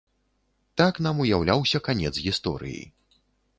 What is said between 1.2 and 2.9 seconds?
уяўляўся канец гісторыі.